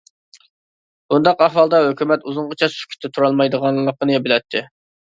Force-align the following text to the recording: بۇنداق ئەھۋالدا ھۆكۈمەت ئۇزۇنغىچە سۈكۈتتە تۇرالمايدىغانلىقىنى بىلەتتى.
بۇنداق 1.13 1.43
ئەھۋالدا 1.47 1.83
ھۆكۈمەت 1.89 2.27
ئۇزۇنغىچە 2.33 2.73
سۈكۈتتە 2.79 3.15
تۇرالمايدىغانلىقىنى 3.19 4.23
بىلەتتى. 4.29 4.69